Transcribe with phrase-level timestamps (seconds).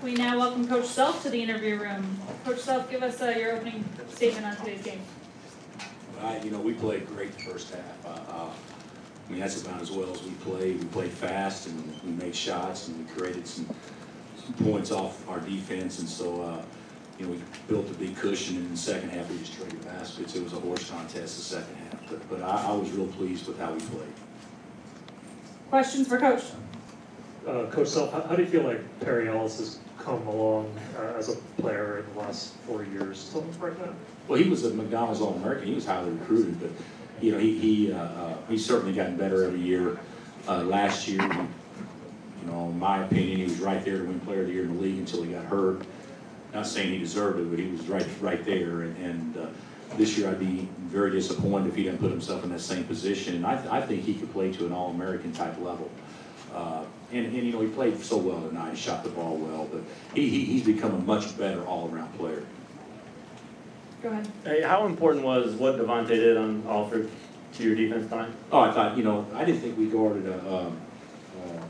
[0.00, 2.06] We now welcome Coach Self to the interview room.
[2.44, 5.00] Coach Self, give us uh, your opening statement on today's game.
[6.22, 8.06] I, you know, we played great the first half.
[8.06, 8.50] Uh, uh,
[9.26, 10.78] I mean, that's about as well as we played.
[10.78, 13.66] We played fast and we made shots and we created some,
[14.36, 15.98] some points off our defense.
[15.98, 16.62] And so, uh,
[17.18, 18.56] you know, we built a big cushion.
[18.56, 20.36] And in the second half, we just traded baskets.
[20.36, 22.08] It was a horse contest the second half.
[22.08, 24.12] But, but I, I was real pleased with how we played.
[25.70, 26.44] Questions for Coach?
[27.44, 31.18] Uh, Coach Self, how, how do you feel like Perry Ellis has come along uh,
[31.18, 33.28] as a player in the last four years?
[33.30, 33.92] Tell right now.
[34.26, 35.68] Well, he was a McDonald's All-American.
[35.68, 36.70] He was highly recruited, but
[37.20, 39.98] you know, he he uh, uh, he's certainly gotten better every year.
[40.46, 44.42] Uh, last year, you know, in my opinion, he was right there to win Player
[44.42, 45.82] of the Year in the league until he got hurt.
[46.54, 48.82] Not saying he deserved it, but he was right right there.
[48.82, 49.46] And, and uh,
[49.96, 53.36] this year, I'd be very disappointed if he didn't put himself in that same position.
[53.36, 55.90] And I, I think he could play to an All-American type level.
[56.54, 58.70] Uh, and, and you know, he played so well tonight.
[58.70, 59.82] He shot the ball well, but
[60.18, 62.42] he, he he's become a much better all-around player.
[64.02, 64.28] Go ahead.
[64.44, 67.10] Hey, how important was what Devontae did on Alford
[67.54, 68.30] to your defense tonight?
[68.52, 70.80] Oh, I thought, you know, I didn't think we guarded a, um,
[71.36, 71.62] uh,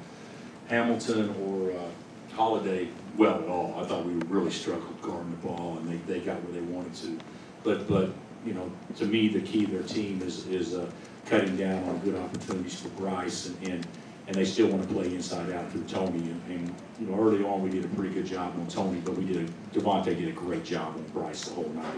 [0.69, 3.75] Hamilton or uh, Holiday well at all.
[3.79, 6.95] I thought we really struggled guarding the ball, and they, they got where they wanted
[6.95, 7.19] to.
[7.65, 8.11] But, but,
[8.45, 10.91] you know, to me, the key of their team is, is uh,
[11.27, 13.87] cutting down on good opportunities for Bryce, and, and,
[14.29, 16.19] and they still want to play inside out through Tony.
[16.19, 19.17] And, and, you know, early on, we did a pretty good job on Tony, but
[19.17, 21.95] we did, a Devontae did a great job on Bryce the whole night.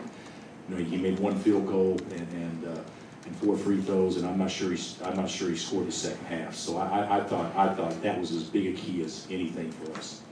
[0.68, 2.80] You know, he made one field goal and, and, uh,
[3.26, 5.92] and four free throws, and I'm not sure he's, I'm not sure he scored the
[5.92, 6.54] second half.
[6.54, 9.72] So I, I- I thought, I thought that was as big a key as anything
[9.72, 10.22] for us.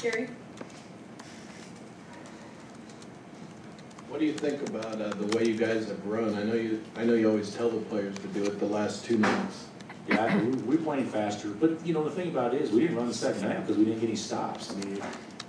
[0.00, 0.28] Gary?
[4.08, 6.36] What do you think about uh, the way you guys have run?
[6.36, 9.04] I know you, I know you always tell the players to do it the last
[9.04, 9.64] two minutes.
[10.08, 12.96] Yeah, we- we're playing faster, but, you know, the thing about it is, we didn't
[12.96, 14.72] run the second half because we didn't get any stops.
[14.72, 15.00] I mean,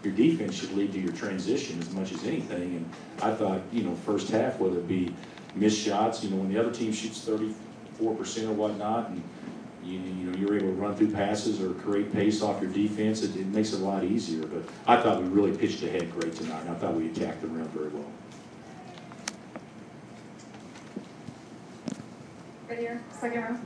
[0.04, 2.86] your defense should lead to your transition as much as anything, and
[3.22, 5.14] I thought, you know, first half, whether it be
[5.56, 9.22] missed shots, you know, when the other team shoots thirty-four percent or whatnot, and
[9.84, 13.23] you, you know, you're able to run through passes or create pace off your defense,
[13.23, 16.36] it, it makes it a lot easier, but I thought we really pitched ahead great
[16.36, 18.06] tonight, and I thought we attacked the rim very well.
[22.70, 23.58] Right here, second row.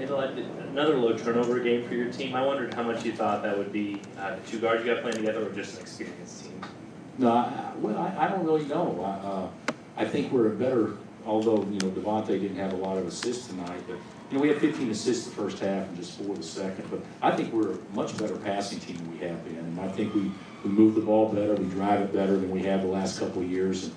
[0.00, 2.34] Another low turnover game for your team.
[2.34, 5.02] I wondered how much you thought that would be uh, the two guards you got
[5.02, 6.60] playing together, or just an experienced team.
[7.18, 9.02] No, I, well, I, I don't really know.
[9.02, 10.92] I, uh, I think we're a better,
[11.26, 13.96] although, you know, Devontae didn't have a lot of assists tonight, but,
[14.30, 17.00] you know, we had fifteen assists the first half and just four the second, but
[17.20, 20.14] I think we're a much better passing team than we have been, and I think
[20.14, 20.30] we,
[20.62, 23.42] we move the ball better, we drive it better than we have the last couple
[23.42, 23.94] of years, and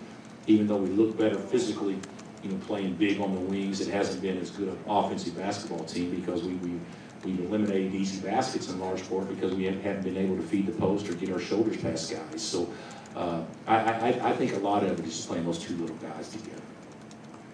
[0.47, 1.97] even though we look better physically,
[2.43, 5.83] you know, playing big on the wings, it hasn't been as good an offensive basketball
[5.85, 6.79] team because we, we,
[7.23, 10.65] we've eliminated easy baskets in large part because we haven't haven't been able to feed
[10.65, 12.71] the post or get our shoulders past guys, so,
[13.15, 15.75] uh, I, I, I- I think a lot of it is just playing those two
[15.77, 16.61] little guys together.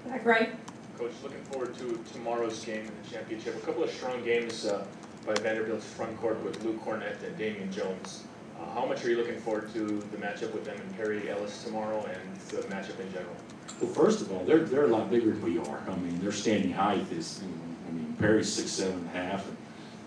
[0.07, 0.55] Back right.
[0.97, 3.55] Coach, looking forward to tomorrow's game in the championship.
[3.55, 4.85] A couple of strong games uh,
[5.25, 8.23] by Vanderbilt's front court with Luke Kornet and Damian Jones.
[8.59, 11.63] Uh, How much are you looking forward to the matchup with them and Perry Ellis
[11.63, 13.35] tomorrow and the matchup in general?
[13.81, 15.81] Well, first of all, they're, they're a lot bigger than we are.
[15.87, 17.41] I mean, their standing height is,
[17.87, 19.57] I mean, Perry's six, seven and a half, and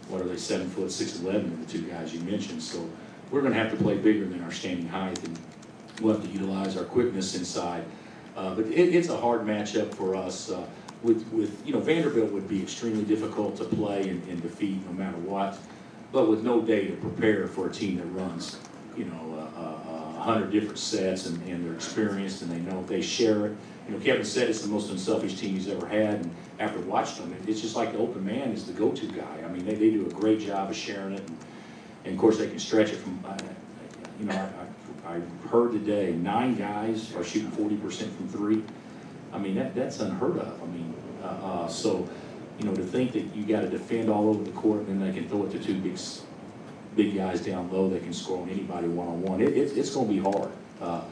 [0.08, 2.62] what are they, seven foot, six, eleven, the two guys you mentioned.
[2.62, 2.88] So
[3.30, 5.38] we're gonna have to play bigger than our standing height, and
[6.00, 7.84] we'll have to utilize our quickness inside.
[8.36, 10.50] Uh, but it, it's a hard matchup for us.
[10.50, 10.66] Uh,
[11.02, 14.92] with, with, you know, Vanderbilt would be extremely difficult to play and, and defeat no
[14.92, 15.56] matter what.
[16.12, 18.58] But with no day to prepare for a team that runs,
[18.96, 23.46] you know, a hundred different sets and, and they're experienced and they know they share
[23.46, 23.56] it.
[23.88, 27.30] You know, Kevin said it's the most unselfish team he's ever had, and after watching
[27.30, 29.42] them, it's just like the open man is the go-to guy.
[29.44, 31.38] I mean, they, they do a great job of sharing it, and,
[32.04, 33.36] and of course, they can stretch it from, uh,
[34.20, 34.34] you know,
[35.06, 38.62] I, I, I heard today, nine guys are shooting forty percent from three.
[39.32, 40.62] I mean, that, that's unheard of.
[40.62, 42.08] I mean, uh, uh, so,
[42.60, 45.18] you know, to think that you gotta defend all over the court, and then they
[45.18, 45.98] can throw it to two big,
[46.94, 50.18] big guys down low that can score on anybody one-on-one, it, it's, it's gonna be
[50.18, 50.52] hard.
[50.80, 51.02] Uh,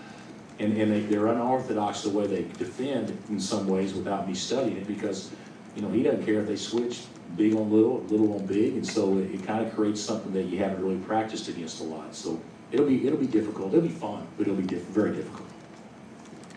[0.58, 4.76] and, and they, they're unorthodox the way they defend in some ways without me studying
[4.76, 5.30] it, because,
[5.74, 7.04] you know, he doesn't care if they switch
[7.36, 10.58] big on little, little on big, and so it, it kinda creates something that you
[10.58, 12.38] haven't really practiced against a lot, so
[12.72, 15.48] it'll be, it'll be difficult, it'll be fun, but it'll be diff- very difficult.